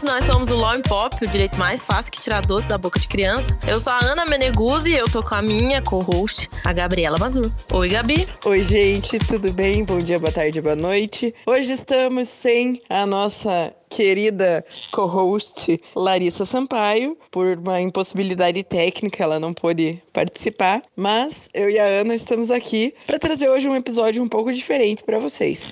[0.00, 2.78] ouvintes, nós somos o Law and Pop, o direito mais fácil que tirar doce da
[2.78, 3.56] boca de criança.
[3.66, 7.50] Eu sou a Ana Meneguzzi e eu tô com a minha co-host, a Gabriela Mazur.
[7.72, 8.26] Oi, Gabi.
[8.44, 9.84] Oi, gente, tudo bem?
[9.84, 11.34] Bom dia, boa tarde, boa noite.
[11.46, 19.52] Hoje estamos sem a nossa querida co-host Larissa Sampaio, por uma impossibilidade técnica, ela não
[19.52, 24.28] pôde participar, mas eu e a Ana estamos aqui para trazer hoje um episódio um
[24.28, 25.70] pouco diferente para vocês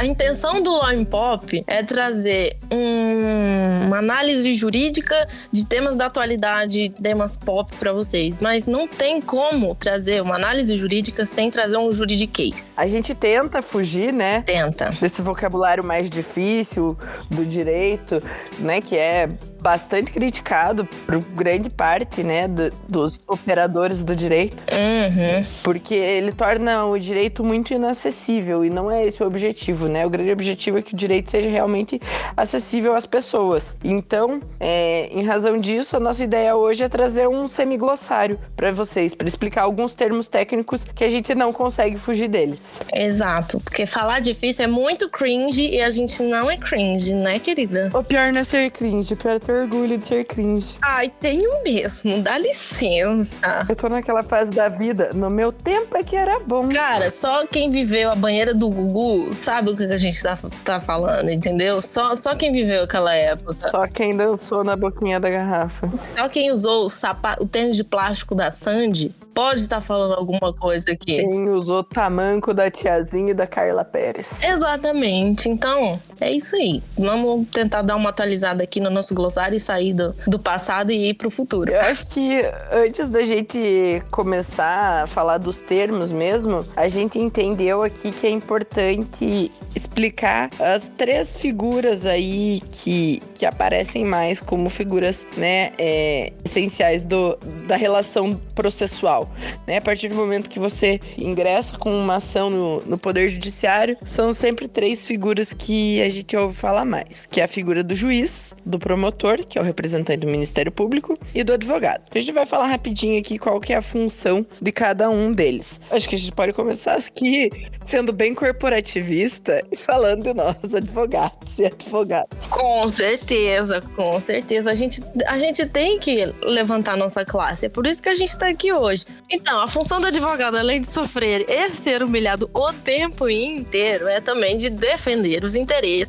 [0.00, 6.88] a intenção do Law Pop é trazer um, uma análise jurídica de temas da atualidade,
[7.02, 11.92] temas pop para vocês, mas não tem como trazer uma análise jurídica sem trazer um
[11.92, 12.72] juridiquês.
[12.78, 14.40] A gente tenta fugir, né?
[14.40, 14.88] Tenta.
[15.02, 16.96] Desse vocabulário mais difícil
[17.28, 18.22] do direito,
[18.58, 19.28] né, que é
[19.60, 24.62] bastante criticado por grande parte, né, do, dos operadores do direito.
[24.72, 25.46] Uhum.
[25.62, 30.06] Porque ele torna o direito muito inacessível e não é esse o objetivo, né?
[30.06, 32.00] O grande objetivo é que o direito seja realmente
[32.36, 33.76] acessível às pessoas.
[33.82, 39.14] Então, é, em razão disso, a nossa ideia hoje é trazer um semiglossário para vocês,
[39.14, 42.80] para explicar alguns termos técnicos que a gente não consegue fugir deles.
[42.92, 47.90] Exato, porque falar difícil é muito cringe e a gente não é cringe, né, querida?
[47.94, 50.78] O pior não é ser cringe, o pior é ter orgulho de ser cringe.
[50.82, 53.66] Ai, tenho mesmo, dá licença.
[53.68, 56.68] Eu tô naquela fase da vida, no meu tempo é que era bom.
[56.68, 60.80] Cara, só quem viveu a banheira do Gugu sabe o que a gente tá, tá
[60.80, 61.82] falando, entendeu?
[61.82, 63.70] Só, só quem viveu aquela época.
[63.70, 65.90] Só quem dançou na boquinha da garrafa.
[65.98, 70.52] Só quem usou o, sapato, o tênis de plástico da Sandy pode estar falando alguma
[70.52, 71.16] coisa aqui.
[71.16, 74.42] Quem usou tamanco da tiazinha e da Carla Pérez.
[74.42, 75.48] Exatamente.
[75.48, 76.82] Então, é isso aí.
[76.98, 81.10] Vamos tentar dar uma atualizada aqui no nosso glossário e sair do, do passado e
[81.10, 81.72] ir pro futuro.
[81.72, 87.82] Eu acho que antes da gente começar a falar dos termos mesmo, a gente entendeu
[87.82, 95.26] aqui que é importante explicar as três figuras aí que, que aparecem mais como figuras
[95.36, 99.30] né, é, essenciais do, da relação processual.
[99.66, 99.78] Né?
[99.78, 104.32] A partir do momento que você ingressa com uma ação no, no Poder Judiciário, são
[104.32, 108.54] sempre três figuras que a gente ouve falar mais, que é a figura do juiz,
[108.64, 112.02] do promotor, que é o representante do Ministério Público, e do advogado.
[112.14, 115.80] A gente vai falar rapidinho aqui qual que é a função de cada um deles.
[115.90, 117.50] Acho que a gente pode começar aqui
[117.84, 122.38] sendo bem corporativista e falando de nós, advogados e advogados.
[122.48, 124.70] Com certeza, com certeza.
[124.70, 127.66] A gente, a gente tem que levantar nossa classe.
[127.66, 129.04] É por isso que a gente está aqui hoje.
[129.30, 134.20] Então, a função do advogado, além de sofrer e ser humilhado o tempo inteiro, é
[134.20, 135.99] também de defender os interesses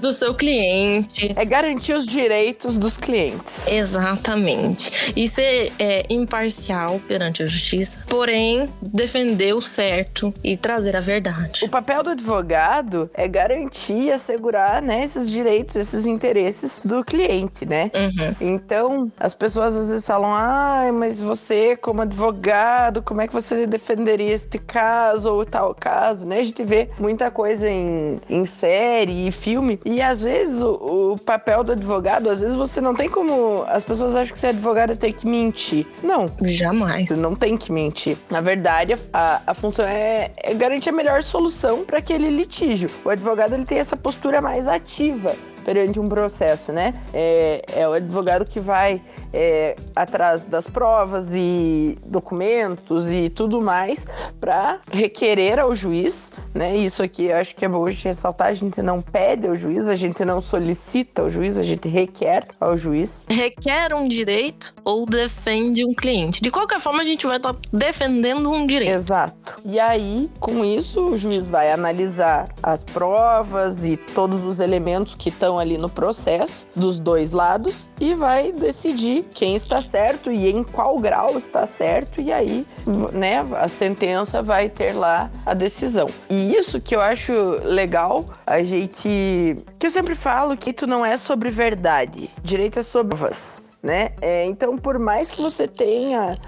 [0.00, 1.32] do seu cliente.
[1.36, 3.66] É garantir os direitos dos clientes.
[3.68, 5.12] Exatamente.
[5.16, 11.64] E ser é, imparcial perante a justiça, porém, defender o certo e trazer a verdade.
[11.64, 17.66] O papel do advogado é garantir e assegurar né, esses direitos, esses interesses do cliente,
[17.66, 17.90] né?
[17.94, 18.34] Uhum.
[18.40, 23.32] Então, as pessoas às vezes falam, ah, mas você, como advogado, advogado, como é que
[23.32, 26.40] você defenderia este caso ou tal caso, né?
[26.40, 31.18] A gente vê muita coisa em, em série e filme e às vezes o, o
[31.18, 33.64] papel do advogado, às vezes você não tem como.
[33.68, 35.86] As pessoas acham que ser advogado é ter que mentir.
[36.02, 36.26] Não.
[36.42, 37.08] Jamais.
[37.08, 38.18] Você não tem que mentir.
[38.28, 42.90] Na verdade, a, a função é, é garantir a melhor solução para aquele litígio.
[43.04, 46.94] O advogado ele tem essa postura mais ativa perante um processo, né?
[47.12, 54.06] É, é o advogado que vai é, atrás das provas e documentos e tudo mais
[54.40, 56.76] para requerer ao juiz, né?
[56.76, 59.54] Isso aqui eu acho que é bom a gente ressaltar: a gente não pede ao
[59.54, 63.24] juiz, a gente não solicita ao juiz, a gente requer ao juiz.
[63.28, 66.42] Requer um direito ou defende um cliente.
[66.42, 68.92] De qualquer forma, a gente vai estar tá defendendo um direito.
[68.92, 69.39] Exato.
[69.64, 75.28] E aí, com isso, o juiz vai analisar as provas e todos os elementos que
[75.28, 80.64] estão ali no processo dos dois lados e vai decidir quem está certo e em
[80.64, 82.66] qual grau está certo e aí,
[83.12, 86.08] né, a sentença vai ter lá a decisão.
[86.28, 91.04] E isso que eu acho legal, a gente que eu sempre falo que tu não
[91.04, 93.62] é sobre verdade, direito é sobre provas.
[93.82, 94.10] Né?
[94.20, 96.38] É, então, por mais que você tenha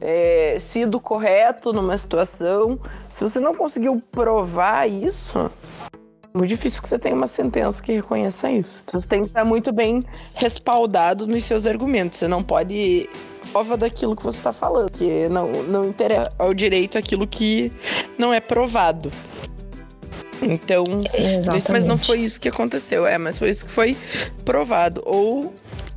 [0.00, 2.78] é, sido correto numa situação,
[3.08, 5.50] se você não conseguiu provar isso,
[6.32, 8.84] muito difícil que você tenha uma sentença que reconheça isso.
[8.92, 10.02] Você tem que estar muito bem
[10.34, 12.18] respaldado nos seus argumentos.
[12.18, 13.08] Você não pode
[13.56, 17.72] prova daquilo que você está falando, que não, não interessa ao direito aquilo que
[18.18, 19.10] não é provado.
[20.42, 20.84] Então,
[21.14, 21.72] Exatamente.
[21.72, 23.96] mas não foi isso que aconteceu, é, mas foi isso que foi
[24.44, 25.54] provado ou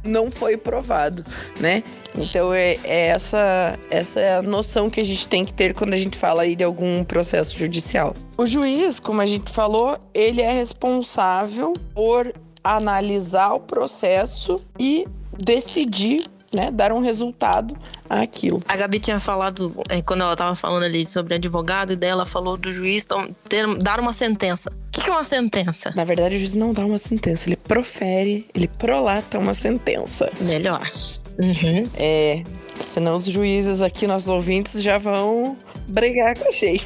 [0.09, 1.23] não foi provado,
[1.59, 1.83] né?
[2.17, 5.93] Então é, é, essa, essa é a noção que a gente tem que ter quando
[5.93, 8.13] a gente fala aí de algum processo judicial.
[8.37, 12.33] O juiz, como a gente falou, ele é responsável por
[12.63, 15.05] analisar o processo e
[15.37, 16.23] decidir
[16.53, 17.75] né, dar um resultado
[18.09, 18.61] àquilo.
[18.67, 22.57] A Gabi tinha falado, é, quando ela estava falando ali sobre advogado, e dela falou
[22.57, 23.05] do juiz
[23.47, 24.69] ter, dar uma sentença.
[24.69, 25.93] O que, que, é uma sentença?
[25.95, 30.31] Na verdade, o juiz não dá uma sentença, ele profere, ele prolata uma sentença.
[30.41, 30.89] Melhor.
[31.37, 31.89] Uhum.
[31.95, 32.43] É,
[32.79, 35.57] senão os juízes aqui, nossos ouvintes, já vão
[35.87, 36.83] brigar com a gente.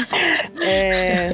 [0.62, 1.32] é...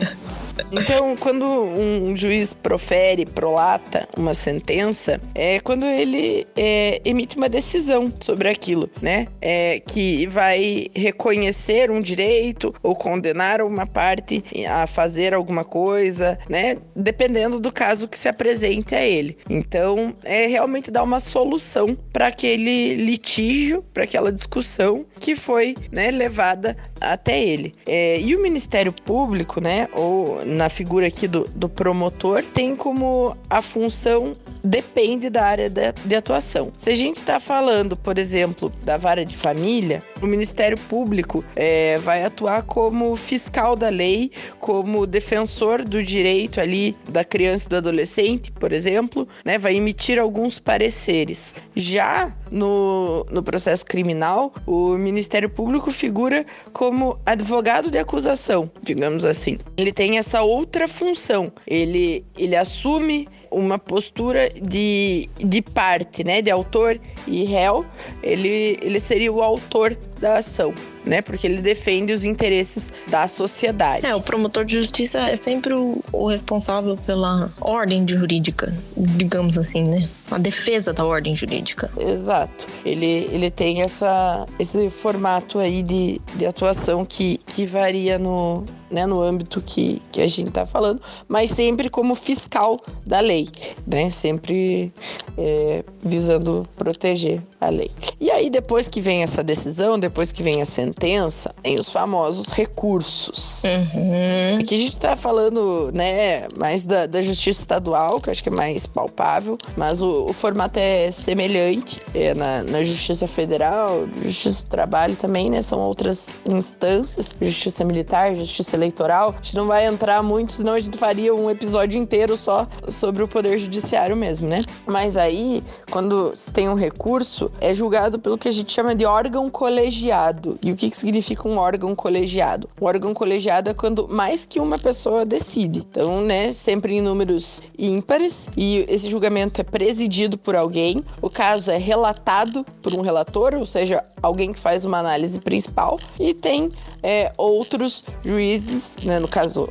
[0.73, 8.12] Então, quando um juiz profere, prolata uma sentença, é quando ele é, emite uma decisão
[8.20, 9.26] sobre aquilo, né?
[9.41, 16.76] É, que vai reconhecer um direito ou condenar uma parte a fazer alguma coisa, né?
[16.94, 19.38] Dependendo do caso que se apresente a ele.
[19.49, 26.11] Então, é realmente dar uma solução para aquele litígio, para aquela discussão que foi né,
[26.11, 27.73] levada até ele.
[27.87, 29.88] É, e o Ministério Público, né?
[29.93, 36.14] Ou na figura aqui do, do promotor, tem como a função depende da área de,
[36.14, 36.72] atuação.
[36.78, 41.98] Se a gente está falando, por exemplo, da vara de família, o Ministério Público é,
[41.98, 47.76] vai atuar como fiscal da lei, como defensor do direito ali da criança e do
[47.76, 51.54] adolescente, por exemplo, né, vai emitir alguns pareceres.
[51.74, 59.58] Já no, no processo criminal, o Ministério Público figura como advogado de acusação, digamos assim.
[59.76, 61.52] Ele tem essa outra função.
[61.66, 66.43] Ele, ele assume uma postura de, de parte, né?
[66.43, 67.85] De autor e réu.
[68.23, 70.73] Ele, ele seria o autor da ação
[71.05, 71.23] né?
[71.23, 74.05] Porque ele defende os interesses da sociedade.
[74.06, 79.85] É, o promotor de justiça é sempre o, o responsável pela ordem jurídica, digamos assim,
[79.85, 80.08] né?
[80.31, 81.91] A defesa da ordem jurídica.
[81.99, 82.67] Exato.
[82.85, 89.06] Ele, ele tem essa, esse formato aí de, de atuação que, que varia no, né,
[89.06, 93.49] no âmbito que, que a gente está falando, mas sempre como fiscal da lei,
[93.87, 94.11] né?
[94.11, 94.93] Sempre
[95.37, 97.90] é, visando proteger a lei.
[98.18, 102.48] E aí, depois que vem essa decisão, depois que vem a sentença, tem os famosos
[102.48, 103.62] recursos.
[103.64, 104.58] Uhum.
[104.60, 108.52] Aqui a gente tá falando, né, mais da, da justiça estadual, que acho que é
[108.52, 114.68] mais palpável, mas o, o formato é semelhante é, na, na justiça federal, justiça do
[114.68, 119.34] trabalho também, né, são outras instâncias, justiça militar, justiça eleitoral.
[119.38, 123.22] A gente não vai entrar muito, senão a gente faria um episódio inteiro só sobre
[123.22, 124.60] o poder judiciário mesmo, né?
[124.86, 129.49] Mas aí, quando tem um recurso, é julgado pelo que a gente chama de órgão
[129.49, 130.58] colegiado.
[130.62, 132.69] E o que, que significa um órgão colegiado?
[132.81, 135.87] Um órgão colegiado é quando mais que uma pessoa decide.
[135.91, 138.49] Então, né, sempre em números ímpares.
[138.56, 141.05] E esse julgamento é presidido por alguém.
[141.20, 145.99] O caso é relatado por um relator, ou seja, alguém que faz uma análise principal.
[146.19, 146.70] E tem
[147.02, 149.69] é, outros juízes, né, no caso,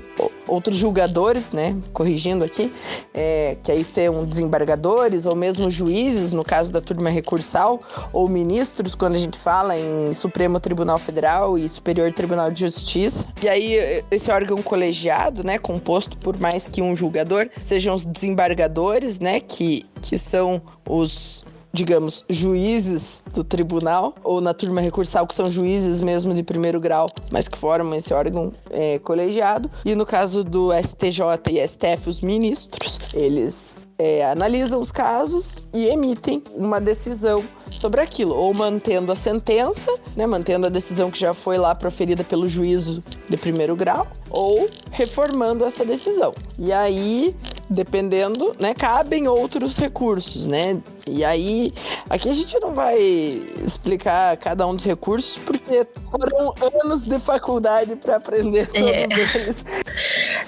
[0.49, 2.73] outros julgadores, né, corrigindo aqui,
[3.13, 7.81] é, que aí são desembargadores ou mesmo juízes, no caso da turma recursal,
[8.11, 13.27] ou ministros, quando a gente fala em Supremo Tribunal Federal e Superior Tribunal de Justiça.
[13.41, 19.19] E aí, esse órgão colegiado, né, composto por mais que um julgador, sejam os desembargadores,
[19.19, 25.51] né, que, que são os digamos, juízes do tribunal, ou na turma recursal, que são
[25.51, 29.69] juízes mesmo de primeiro grau, mas que formam esse órgão é, colegiado.
[29.85, 31.21] E no caso do STJ
[31.51, 38.33] e STF, os ministros, eles é, analisam os casos e emitem uma decisão sobre aquilo,
[38.35, 43.03] ou mantendo a sentença, né, mantendo a decisão que já foi lá proferida pelo juízo
[43.29, 46.33] de primeiro grau, ou reformando essa decisão.
[46.57, 47.35] E aí,
[47.69, 50.81] dependendo, né, cabem outros recursos, né?
[51.11, 51.73] E aí,
[52.09, 57.95] aqui a gente não vai explicar cada um dos recursos, porque foram anos de faculdade
[57.95, 59.03] para aprender todos é.
[59.03, 59.65] eles.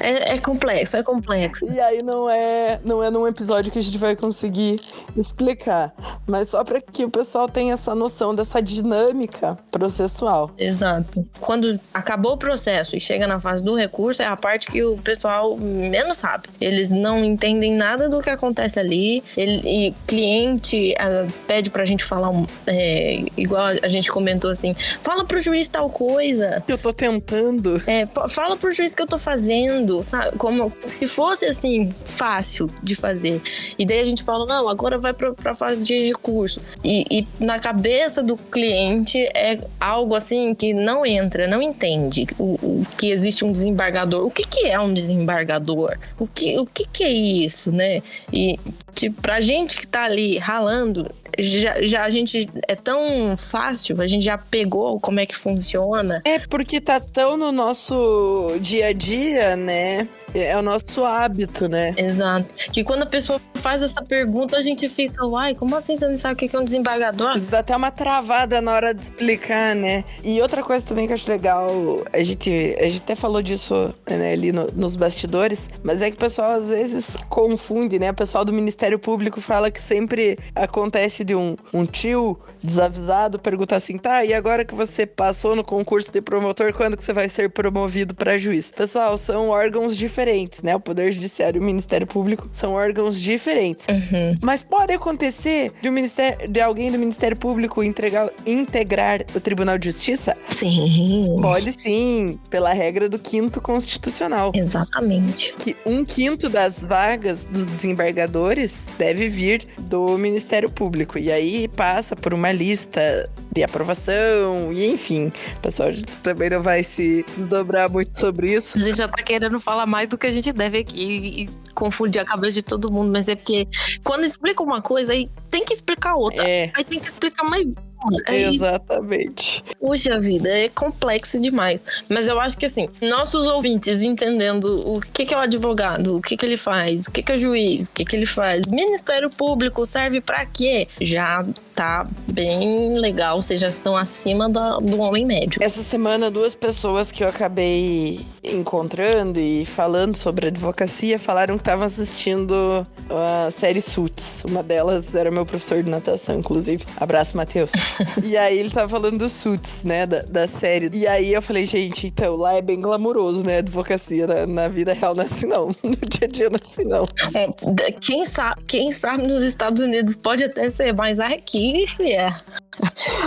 [0.01, 1.65] É, é, complexo, é complexo.
[1.72, 4.79] E aí não é, não é num episódio que a gente vai conseguir
[5.15, 5.93] explicar,
[6.27, 10.51] mas só para que o pessoal tenha essa noção dessa dinâmica processual.
[10.58, 11.25] Exato.
[11.39, 14.98] Quando acabou o processo e chega na fase do recurso, é a parte que o
[14.98, 16.50] pessoal menos sabe.
[16.60, 19.24] Eles não entendem nada do que acontece ali.
[19.38, 24.75] Ele, e cliente a, pede pra gente falar, um, é, igual a gente comentou assim,
[25.01, 26.63] fala pro juiz tal coisa.
[26.67, 27.81] Eu tô tentando.
[27.88, 30.38] É, fala pro juiz que eu tô fazendo, sabe?
[30.38, 33.42] Como se fosse assim, fácil de fazer.
[33.78, 36.62] E daí a gente fala, não, agora vai pra, pra fase de recurso.
[36.84, 42.56] E, e na cabeça do cliente é algo assim que não entra, não entende o,
[42.62, 44.26] o que existe um desembargador.
[44.26, 45.98] O que, que é um desembargador?
[46.20, 48.02] O que, o que, que é isso, né?
[48.32, 48.60] E
[48.94, 54.08] tipo, pra gente que tá ali ralando, já, já a gente é tão fácil, a
[54.08, 56.22] gente já pegou como é que funciona.
[56.26, 60.08] É porque tá tão no nosso dia a dia, né?
[60.34, 61.94] É o nosso hábito, né?
[61.98, 62.54] Exato.
[62.72, 66.18] Que quando a pessoa faz essa pergunta, a gente fica, uai, como assim você não
[66.18, 67.40] sabe o que é um desembargador?
[67.40, 70.04] Dá até uma travada na hora de explicar, né?
[70.24, 71.70] E outra coisa também que eu acho legal,
[72.12, 76.18] a gente, a gente até falou disso né, ali no, nos bastidores, mas é que
[76.18, 78.12] o pessoal às vezes confunde, né?
[78.12, 83.78] O pessoal do Ministério Público fala que sempre acontece de um, um tio desavisado perguntar
[83.78, 87.28] assim, tá, e agora que você passou no concurso de promotor, quando que você vai
[87.28, 88.72] ser promovido para juiz?
[88.72, 90.21] Pessoal, são órgãos diferentes,
[90.63, 90.75] né?
[90.75, 93.86] O Poder Judiciário e o Ministério Público são órgãos diferentes.
[93.90, 94.36] Uhum.
[94.42, 99.78] Mas pode acontecer de, um ministério, de alguém do Ministério Público entregar, integrar o Tribunal
[99.78, 100.36] de Justiça?
[100.48, 101.36] Sim.
[101.42, 104.51] Pode sim, pela regra do quinto constitucional.
[104.56, 105.54] Exatamente.
[105.58, 111.18] Que um quinto das vagas dos desembargadores deve vir do Ministério Público.
[111.18, 115.31] E aí passa por uma lista de aprovação, e enfim.
[115.62, 115.89] Pessoal
[116.24, 118.77] também não vai se desdobrar muito sobre isso.
[118.77, 122.22] A gente já tá querendo falar mais do que a gente deve aqui e confundir
[122.22, 123.68] a cabeça de todo mundo, mas é porque
[124.04, 126.48] quando explica uma coisa, aí tem que explicar outra.
[126.48, 126.72] É.
[126.75, 127.74] Aí tem que explicar mais
[128.04, 128.18] uma.
[128.28, 129.63] Aí, Exatamente.
[129.80, 131.84] puxa vida, é complexo demais.
[132.10, 136.22] Mas eu acho que assim, nossos ouvintes entendendo o que, que é o advogado, o
[136.22, 138.66] que, que ele faz, o que, que é o juiz, o que, que ele faz,
[138.68, 140.88] Ministério Público serve pra quê?
[141.00, 141.44] Já
[141.75, 145.62] tá bem legal, vocês já estão acima da- do homem médio.
[145.63, 151.86] Essa semana, duas pessoas que eu acabei encontrando e falando sobre advocacia falaram que estavam
[151.86, 154.44] assistindo a série Suits.
[154.46, 156.84] Uma delas era meu professor de natação, inclusive.
[156.98, 157.72] Abraço, Matheus.
[158.24, 160.90] e aí ele tava falando do Suits, né, da, da série.
[160.94, 164.26] E aí eu falei, gente, então lá é bem glamouroso, né, advocacia.
[164.26, 165.76] Na, na vida real não é assim, não.
[165.84, 167.08] No dia a dia não é assim, não.
[167.34, 172.34] É, Quem sabe, quem sabe nos Estados Unidos pode até ser, mas aqui, é.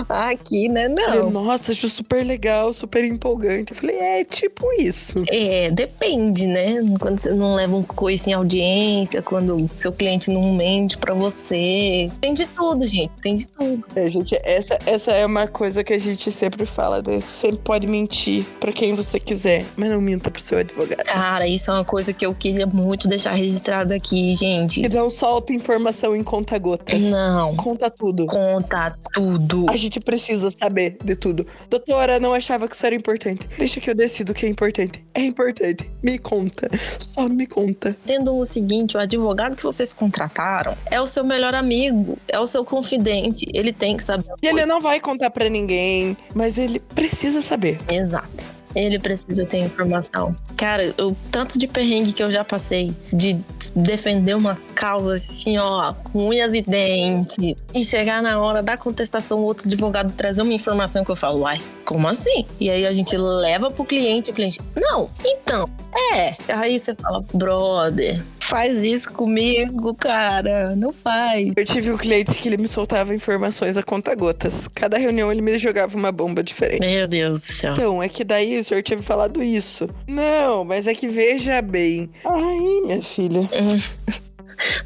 [0.08, 0.86] Aqui, né?
[0.86, 1.30] Eu falei, Não.
[1.30, 3.72] Nossa, acho super legal, super empolgante.
[3.72, 5.22] Eu falei, é tipo isso.
[5.28, 6.76] É, depende, né?
[6.98, 12.10] Quando você não leva uns coices em audiência, quando seu cliente não mente pra você.
[12.20, 13.12] Tem de tudo, gente.
[13.22, 13.84] Tem de tudo.
[13.94, 17.20] É, gente, essa, essa é uma coisa que a gente sempre fala, né?
[17.20, 21.04] Sempre pode mentir pra quem você quiser, mas não minta pro seu advogado.
[21.04, 24.82] Cara, isso é uma coisa que eu queria muito deixar registrado aqui, gente.
[24.82, 27.10] E não solta informação em conta-gotas.
[27.10, 27.56] Não.
[27.56, 28.26] Conta tudo.
[28.26, 29.33] Conta tudo.
[29.68, 31.46] A gente precisa saber de tudo.
[31.68, 33.48] Doutora, não achava que isso era importante.
[33.58, 35.04] Deixa que eu decido o que é importante.
[35.14, 35.90] É importante.
[36.02, 36.70] Me conta.
[36.98, 37.96] Só me conta.
[38.04, 42.46] Entendam o seguinte: o advogado que vocês contrataram é o seu melhor amigo, é o
[42.46, 43.46] seu confidente.
[43.52, 44.24] Ele tem que saber.
[44.42, 47.78] E ele não vai contar pra ninguém, mas ele precisa saber.
[47.90, 48.54] Exato.
[48.74, 50.34] Ele precisa ter informação.
[50.56, 53.38] Cara, o tanto de perrengue que eu já passei de
[53.74, 57.36] defender uma causa assim, ó, com unhas e dentes,
[57.74, 61.40] e chegar na hora da contestação, o outro advogado trazer uma informação que eu falo,
[61.40, 62.46] uai, como assim?
[62.60, 65.68] E aí a gente leva pro cliente, o cliente, não, então,
[66.12, 66.36] é.
[66.48, 71.52] Aí você fala, brother, faz isso comigo, cara, não faz.
[71.56, 74.68] Eu tive um cliente que ele me soltava informações a conta-gotas.
[74.68, 76.80] Cada reunião ele me jogava uma bomba diferente.
[76.80, 77.72] Meu Deus do céu.
[77.72, 79.88] Então, é que daí o senhor tinha me falado isso.
[80.06, 82.10] Não, mas é que veja bem.
[82.24, 83.48] Ai, minha filha.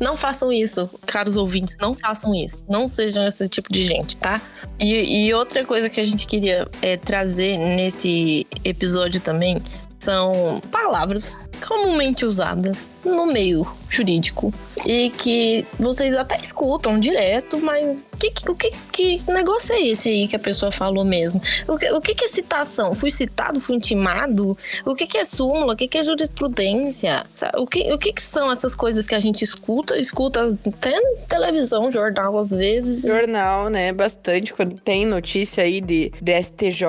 [0.00, 2.64] Não façam isso, caros ouvintes, não façam isso.
[2.66, 4.40] Não sejam esse tipo de gente, tá?
[4.80, 9.60] E, e outra coisa que a gente queria é, trazer nesse episódio também
[9.98, 14.52] são palavras comumente usadas no meio jurídico
[14.86, 20.08] e que vocês até escutam direto, mas que, que- o que, que negócio é esse
[20.10, 21.40] aí que a pessoa falou mesmo?
[21.66, 22.94] O que, o que, que é citação?
[22.94, 23.58] Fui citado?
[23.58, 24.56] Fui intimado?
[24.84, 25.72] O que, que é súmula?
[25.72, 27.24] O que, que é jurisprudência?
[27.56, 29.98] O, que, o que, que são essas coisas que a gente escuta?
[29.98, 30.92] Escuta até
[31.26, 33.02] televisão, jornal às vezes.
[33.02, 33.90] Jornal, né?
[33.92, 34.52] Bastante.
[34.52, 36.84] Quando tem notícia aí de, de STJ,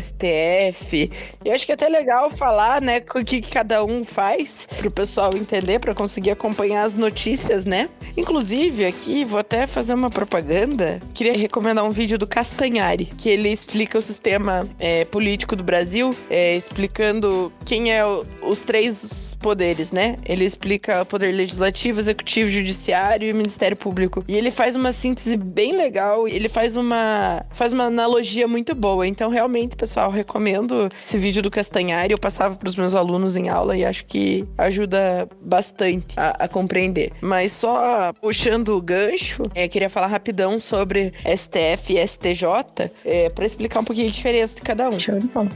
[0.00, 1.10] STF.
[1.44, 3.02] Eu acho que é até legal falar, né?
[3.14, 7.88] O que cada um faz pro pessoal entender, pra conseguir acompanhar as notícias, né?
[8.16, 10.98] Inclusive, aqui, vou até fazer uma propaganda.
[11.12, 16.14] Queria recomendar um vídeo do Castanhari, que ele explica o sistema é, político do Brasil,
[16.30, 20.16] é, explicando quem é o- os três poderes, né?
[20.24, 24.24] Ele explica o poder legislativo, executivo, judiciário e Ministério Público.
[24.28, 29.06] E ele faz uma síntese bem legal, ele faz uma faz uma analogia muito boa.
[29.06, 32.12] Então, realmente, pessoal, recomendo esse vídeo do Castanhari.
[32.12, 36.48] Eu passava para os meus alunos em aula e acho que ajuda bastante a, a
[36.48, 37.12] compreender.
[37.20, 43.46] Mas só puxando o gancho, é, queria falar rapidão sobre STF e STJ, é, para
[43.46, 44.96] explicar um pouquinho a diferença de cada um.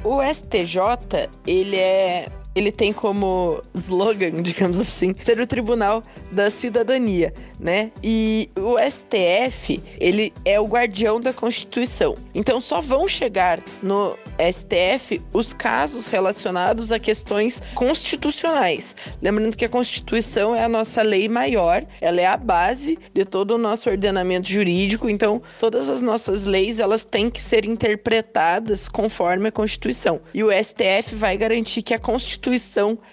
[0.05, 2.27] O STJ, ele é.
[2.55, 6.03] Ele tem como slogan, digamos assim, ser o Tribunal
[6.33, 7.33] da Cidadania.
[7.59, 7.93] né?
[8.03, 12.15] E o STF, ele é o guardião da Constituição.
[12.35, 14.17] Então só vão chegar no
[14.51, 18.97] STF os casos relacionados a questões constitucionais.
[19.21, 23.53] Lembrando que a Constituição é a nossa lei maior, ela é a base de todo
[23.53, 29.49] o nosso ordenamento jurídico, então todas as nossas leis elas têm que ser interpretadas conforme
[29.49, 30.21] a Constituição.
[30.33, 32.40] E o STF vai garantir que a Constituição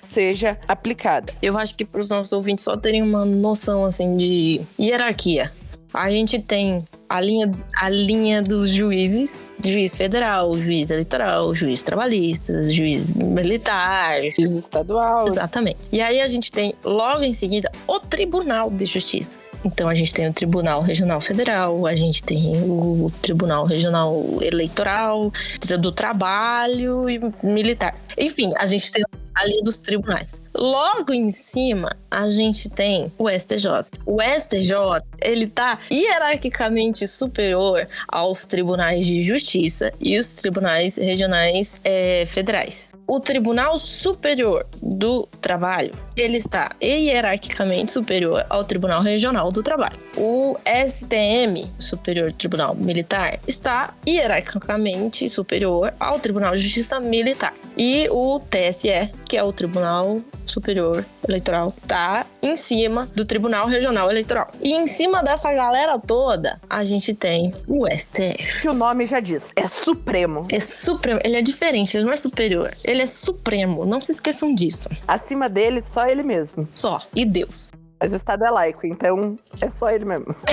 [0.01, 1.34] seja aplicada.
[1.41, 5.51] Eu acho que para os nossos ouvintes só terem uma noção assim de hierarquia.
[5.94, 12.72] A gente tem a linha, a linha dos juízes, juiz federal, juiz eleitoral, juiz trabalhista,
[12.72, 15.27] juiz militar, juiz estadual.
[15.27, 15.77] Exatamente.
[15.91, 19.39] E aí a gente tem logo em seguida o Tribunal de Justiça.
[19.65, 25.32] Então a gente tem o Tribunal Regional Federal, a gente tem o Tribunal Regional Eleitoral,
[25.79, 27.96] do Trabalho e Militar.
[28.17, 29.03] Enfim, a gente tem
[29.36, 30.32] a linha dos tribunais.
[30.56, 33.86] Logo em cima, a gente tem o STJ.
[34.06, 42.25] O STJ, ele tá hierarquicamente superior aos tribunais de justiça e os tribunais regionais é,
[42.25, 42.92] federais.
[43.10, 49.98] O Tribunal Superior do Trabalho, ele está hierarquicamente superior ao Tribunal Regional do Trabalho.
[50.18, 57.54] O STM, Superior Tribunal Militar, está hierarquicamente superior ao Tribunal de Justiça Militar.
[57.77, 64.10] E o TSE, que é o Tribunal Superior Eleitoral, tá em cima do Tribunal Regional
[64.10, 64.48] Eleitoral.
[64.62, 68.62] E em cima dessa galera toda, a gente tem o STF.
[68.62, 70.46] Que o nome já diz, é supremo.
[70.50, 74.54] É supremo, ele é diferente, ele não é superior, ele é supremo, não se esqueçam
[74.54, 74.89] disso.
[75.08, 76.68] Acima dele, só ele mesmo.
[76.74, 77.72] Só, e Deus.
[78.00, 80.36] Mas o Estado é laico, então é só ele mesmo.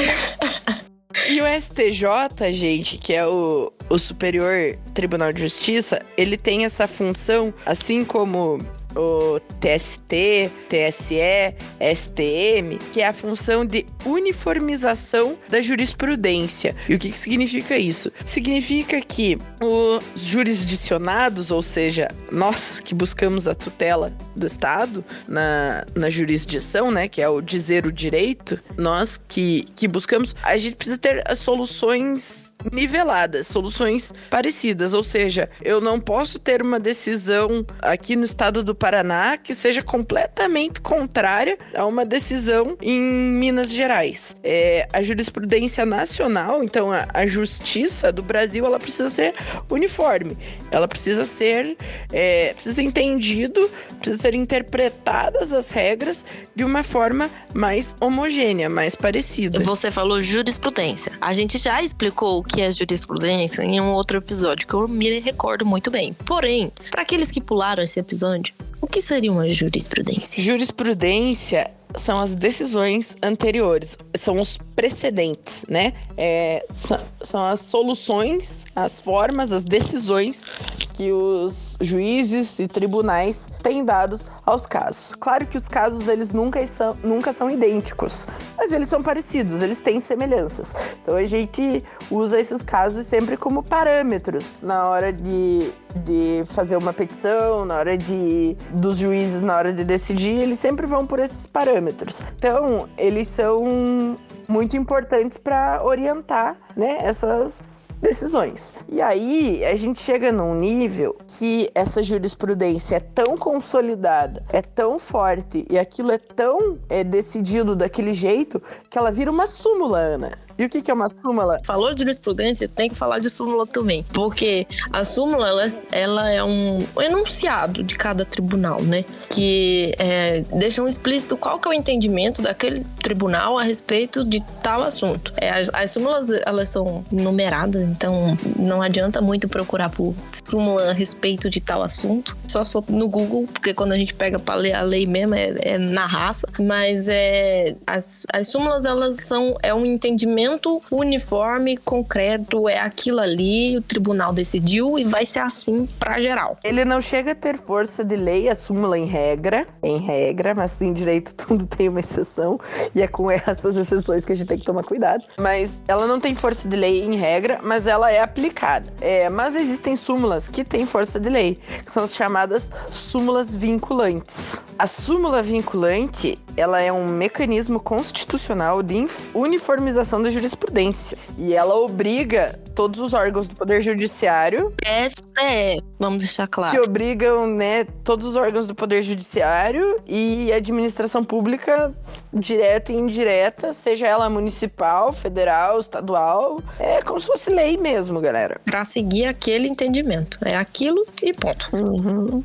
[1.30, 6.88] E o STJ, gente, que é o, o Superior Tribunal de Justiça, ele tem essa
[6.88, 8.58] função, assim como
[8.96, 11.54] o TST, TSE,
[11.94, 16.74] STM, que é a função de uniformização da jurisprudência.
[16.88, 18.12] E o que, que significa isso?
[18.26, 26.10] Significa que os jurisdicionados, ou seja, nós que buscamos a tutela do Estado na, na
[26.10, 30.98] jurisdição, né, que é o dizer o direito, nós que, que buscamos, a gente precisa
[30.98, 38.16] ter as soluções niveladas, soluções parecidas, ou seja, eu não posso ter uma decisão aqui
[38.16, 44.36] no estado do Paraná que seja completamente contrária a uma decisão em Minas Gerais.
[44.42, 49.34] É, a jurisprudência nacional, então a, a, justiça do Brasil, ela precisa ser
[49.70, 50.36] uniforme,
[50.70, 51.76] ela precisa ser,
[52.12, 56.24] é, precisa ser entendido, precisa ser interpretadas as regras
[56.56, 59.62] de uma forma mais homogênea, mais parecida.
[59.62, 61.12] Você falou jurisprudência.
[61.20, 65.66] A gente já explicou que é jurisprudência em um outro episódio que eu me recordo
[65.66, 66.14] muito bem.
[66.24, 70.42] Porém, para aqueles que pularam esse episódio, o que seria uma jurisprudência?
[70.42, 75.92] Jurisprudência são as decisões anteriores, são os precedentes, né?
[76.16, 80.46] É, são, são as soluções, as formas, as decisões
[80.94, 85.14] que os juízes e tribunais têm dados aos casos.
[85.14, 88.26] Claro que os casos eles nunca são, nunca são idênticos,
[88.56, 90.74] mas eles são parecidos, eles têm semelhanças.
[91.02, 96.92] Então a gente usa esses casos sempre como parâmetros na hora de, de fazer uma
[96.92, 101.46] petição, na hora de dos juízes na hora de decidir, eles sempre vão por esses
[101.46, 102.22] parâmetros.
[102.38, 104.16] Então, eles são
[104.48, 108.72] muito importantes para orientar, né, essas decisões.
[108.88, 114.98] E aí a gente chega num nível que essa jurisprudência é tão consolidada, é tão
[114.98, 120.43] forte e aquilo é tão é, decidido daquele jeito que ela vira uma súmula, Ana.
[120.58, 121.60] E o que, é uma súmula?
[121.64, 124.04] Falou de jurisprudência, tem que falar de súmula também.
[124.12, 129.04] Porque a súmula, ela, ela é um, um, enunciado de cada tribunal, né?
[129.28, 134.82] Que é, deixam explícito qual que é o entendimento daquele tribunal a respeito de tal
[134.82, 135.32] assunto.
[135.36, 140.14] É, as, as súmulas, elas são numeradas, então não adianta muito procurar por
[140.44, 142.36] súmula a respeito de tal assunto.
[142.46, 145.34] Só se for no Google, porque quando a gente pega para ler a lei mesmo,
[145.34, 146.46] é, é na raça.
[146.60, 150.43] Mas é, as, as súmulas, elas são é um entendimento
[150.90, 156.56] uniforme, concreto, é aquilo ali, o tribunal decidiu e vai ser assim para geral.
[156.62, 160.80] Ele não chega a ter força de lei, a súmula em regra, em regra, mas
[160.80, 162.58] em direito tudo tem uma exceção
[162.94, 165.22] e é com essas exceções que a gente tem que tomar cuidado.
[165.38, 168.92] Mas ela não tem força de lei em regra, mas ela é aplicada.
[169.00, 174.62] É, mas existem súmulas que têm força de lei, que são as chamadas súmulas vinculantes.
[174.78, 181.18] A súmula vinculante, ela é um mecanismo constitucional de uniformização da jurisprudência.
[181.36, 184.72] E ela obriga todos os órgãos do Poder Judiciário.
[184.82, 186.76] STF, vamos deixar claro.
[186.76, 191.94] Que obrigam, né, todos os órgãos do Poder Judiciário e administração pública,
[192.32, 196.62] direta e indireta, seja ela municipal, federal, estadual.
[196.78, 198.60] É como se fosse lei mesmo, galera.
[198.64, 200.38] Pra seguir aquele entendimento.
[200.44, 201.68] É aquilo e ponto.
[201.72, 202.42] Uhum.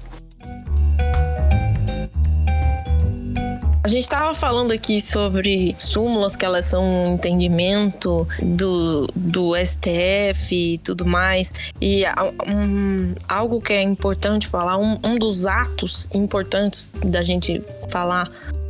[3.89, 10.78] Gente estava falando aqui sobre súmulas que elas são um entendimento do, do STF e
[10.78, 11.52] tudo mais.
[11.82, 12.04] E
[12.47, 18.30] um, algo que é importante falar, um, um dos atos importantes da gente falar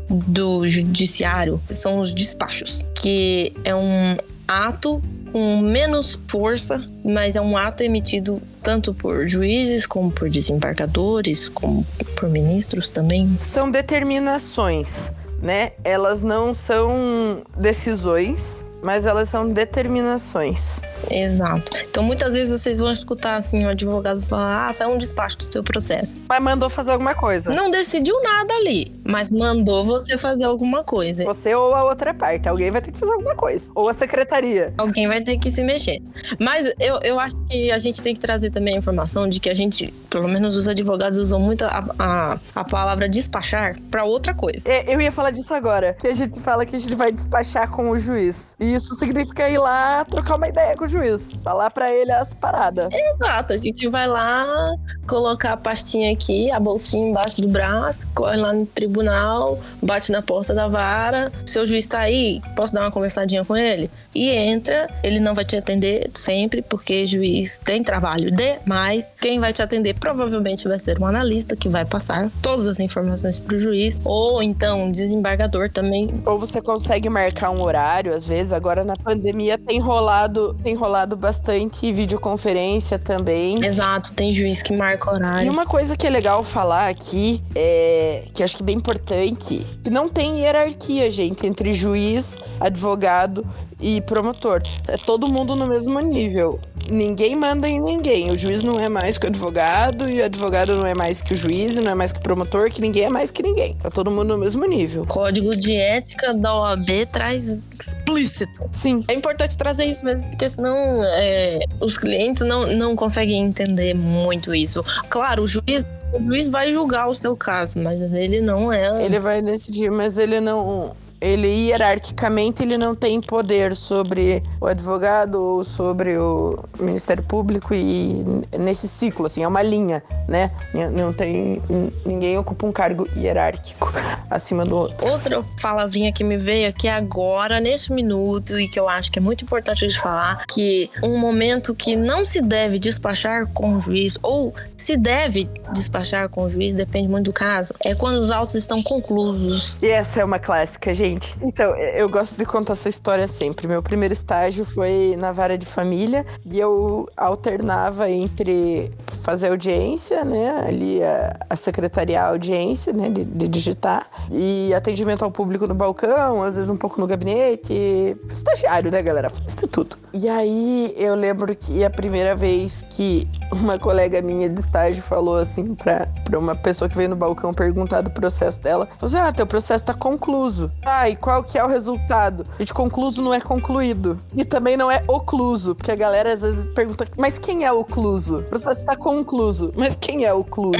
[0.10, 7.58] do judiciário são os despachos, que é um ato com menos força, mas é um
[7.58, 13.36] ato emitido tanto por juízes como por desembargadores, como por ministros também.
[13.40, 15.12] São determinações,
[15.42, 15.72] né?
[15.84, 20.82] Elas não são decisões, mas elas são determinações.
[21.12, 21.72] Exato.
[21.90, 25.52] Então muitas vezes vocês vão escutar assim um advogado falar: "Ah, saiu um despacho do
[25.52, 26.20] seu processo".
[26.28, 27.54] Mas mandou fazer alguma coisa.
[27.54, 31.26] Não decidiu nada ali, mas mandou você fazer alguma coisa.
[31.26, 34.74] Você ou a outra parte, alguém vai ter que fazer alguma coisa, ou a secretaria.
[34.78, 36.02] Alguém vai ter que se mexer.
[36.40, 39.50] Mas eu, eu acho que a gente tem que trazer também a informação de que
[39.50, 44.34] a gente, pelo menos os advogados usam muito a, a, a palavra despachar para outra
[44.34, 44.70] coisa.
[44.70, 47.70] É, eu ia falar disso agora, que a gente fala que a gente vai despachar
[47.70, 48.56] com o juiz.
[48.60, 52.34] E isso significa ir lá trocar uma ideia com o juiz, falar para ele as
[52.34, 52.90] paradas.
[52.92, 54.76] Exato, a gente vai lá,
[55.08, 60.22] colocar a pastinha aqui, a bolsinha embaixo do braço, corre lá no tribunal, bate na
[60.22, 61.32] porta da vara.
[61.46, 63.90] Seu juiz tá aí, posso dar uma conversadinha com ele?
[64.14, 69.14] E entra, ele não vai te atender sempre, porque juiz tem trabalho demais.
[69.22, 73.38] Quem vai te atender provavelmente vai ser um analista que vai passar todas as informações
[73.38, 76.22] pro juiz, ou então um desembargador também.
[76.26, 81.16] Ou você consegue marcar um horário, às vezes, agora na pandemia tem rolado, tem rolado
[81.16, 83.64] bastante videoconferência também.
[83.64, 85.48] Exato, tem juiz que marca horário.
[85.48, 89.66] E uma coisa que é legal falar aqui, é, que acho que é bem importante,
[89.84, 93.46] que não tem hierarquia, gente, entre juiz, advogado
[93.80, 94.62] e promotor.
[94.88, 96.60] É todo mundo no mesmo nível.
[96.90, 98.32] Ninguém manda em ninguém.
[98.32, 101.34] O juiz não é mais que o advogado, e o advogado não é mais que
[101.34, 103.76] o juiz, e não é mais que o promotor, que ninguém é mais que ninguém.
[103.76, 105.06] Tá todo mundo no mesmo nível.
[105.08, 108.70] Código de ética da OAB traz explícito.
[108.72, 109.04] Sim.
[109.08, 114.54] É importante trazer isso mesmo, porque senão é, os clientes não, não conseguem entender muito
[114.54, 114.84] isso.
[115.10, 119.04] Claro, o juiz o juiz vai julgar o seu caso, mas ele não é.
[119.06, 125.36] Ele vai decidir, mas ele não ele hierarquicamente ele não tem poder sobre o advogado
[125.36, 128.24] ou sobre o Ministério Público e
[128.58, 130.52] nesse ciclo assim é uma linha, né?
[130.94, 131.62] Não tem
[132.06, 133.92] ninguém ocupa um cargo hierárquico
[134.30, 135.08] acima do outro.
[135.08, 139.22] Outra palavrinha que me veio aqui agora neste minuto e que eu acho que é
[139.22, 144.18] muito importante de falar que um momento que não se deve despachar com o juiz
[144.22, 148.56] ou se deve despachar com o juiz depende muito do caso é quando os autos
[148.56, 149.80] estão conclusos.
[149.82, 151.36] E essa é uma clássica, gente.
[151.42, 153.68] Então, eu gosto de contar essa história sempre.
[153.68, 160.64] Meu primeiro estágio foi na vara de família e eu alternava entre fazer audiência, né?
[160.66, 163.10] Ali a, a secretariar a audiência, né?
[163.10, 164.10] De, de, digitar.
[164.32, 168.18] E atendimento ao público no balcão, às vezes um pouco no gabinete.
[168.32, 169.32] Estagiário, né, galera?
[169.46, 169.98] Instituto.
[170.14, 175.36] E aí eu lembro que a primeira vez que uma colega minha de estágio falou
[175.36, 179.18] assim pra, pra uma pessoa que veio no balcão perguntar do processo dela: falou assim,
[179.18, 180.72] Ah, teu processo tá concluso.
[180.86, 182.46] Ah, e qual que é o resultado?
[182.60, 184.20] Gente, concluso não é concluído.
[184.36, 188.40] E também não é ocluso, porque a galera às vezes pergunta, mas quem é ocluso?
[188.40, 189.74] O processo está concluso.
[189.76, 190.80] Mas quem é ocluso?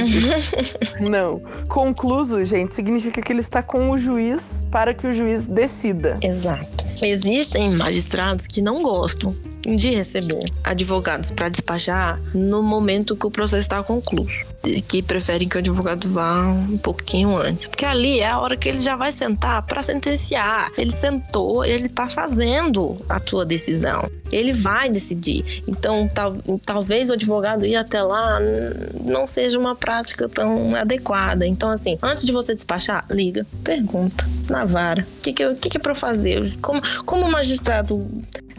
[1.00, 1.40] não.
[1.68, 6.18] Concluso, gente, significa que ele está com o juiz para que o juiz decida.
[6.22, 6.84] Exato.
[7.02, 13.62] Existem magistrados que não gostam de receber advogados para despachar no momento que o processo
[13.62, 14.50] está concluído.
[14.88, 17.66] Que preferem que o advogado vá um pouquinho antes.
[17.66, 20.70] Porque ali é a hora que ele já vai sentar para sentenciar.
[20.76, 24.08] Ele sentou, ele está fazendo a tua decisão.
[24.30, 25.62] Ele vai decidir.
[25.66, 28.38] Então, tal, talvez o advogado ir até lá
[29.02, 31.46] não seja uma prática tão adequada.
[31.46, 35.06] Então, assim, antes de você despachar, liga, pergunta na vara.
[35.18, 36.54] O que, que, que, que é para fazer?
[36.60, 38.06] Como, como o magistrado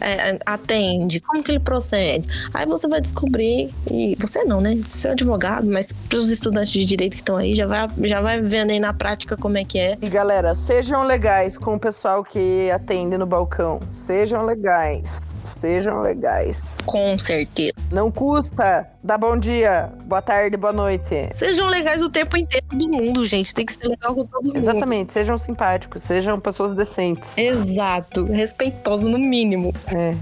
[0.02, 2.28] é, atende, como que ele procede.
[2.52, 4.78] Aí você vai descobrir, e você não, né?
[4.88, 8.20] Você é advogado, mas para os estudantes de direito que estão aí, já vai, já
[8.20, 9.98] vai vendo aí na prática como é que é.
[10.00, 13.80] E galera, sejam legais com o pessoal que atende no balcão.
[13.90, 15.31] Sejam legais.
[15.42, 16.78] Sejam legais.
[16.86, 17.72] Com certeza.
[17.90, 18.88] Não custa.
[19.02, 21.28] Dá bom dia, boa tarde, boa noite.
[21.34, 23.52] Sejam legais o tempo inteiro do mundo, gente.
[23.52, 24.56] Tem que ser legal com todo mundo.
[24.56, 25.12] Exatamente.
[25.12, 27.36] Sejam simpáticos, sejam pessoas decentes.
[27.36, 28.24] Exato.
[28.26, 29.74] Respeitoso no mínimo.
[29.88, 30.14] É.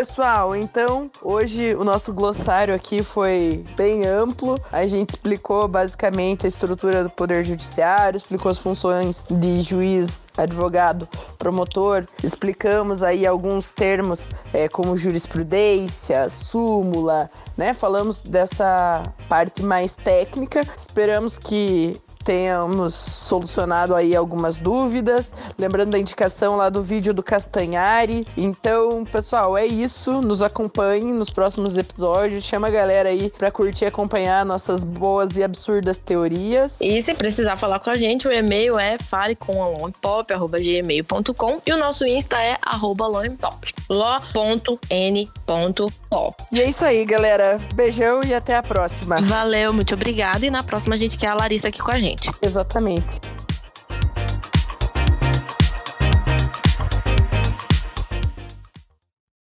[0.00, 4.58] Pessoal, então hoje o nosso glossário aqui foi bem amplo.
[4.72, 11.06] A gente explicou basicamente a estrutura do Poder Judiciário, explicou as funções de juiz, advogado,
[11.36, 17.74] promotor, explicamos aí alguns termos é, como jurisprudência, súmula, né?
[17.74, 20.66] Falamos dessa parte mais técnica.
[20.78, 25.32] Esperamos que tenhamos solucionado aí algumas dúvidas.
[25.58, 28.26] Lembrando da indicação lá do vídeo do Castanhari.
[28.36, 30.20] Então, pessoal, é isso.
[30.20, 32.44] Nos acompanhem nos próximos episódios.
[32.44, 36.78] Chama a galera aí pra curtir e acompanhar nossas boas e absurdas teorias.
[36.80, 42.40] E se precisar falar com a gente, o e-mail é falecomalongpop.gmail.com e o nosso Insta
[42.42, 43.74] é arroba longpop.
[43.88, 45.99] lo.n.pop.
[46.50, 47.58] E é isso aí, galera.
[47.74, 49.20] Beijão e até a próxima.
[49.20, 50.44] Valeu, muito obrigada.
[50.44, 52.30] E na próxima a gente quer a Larissa aqui com a gente.
[52.42, 53.06] Exatamente.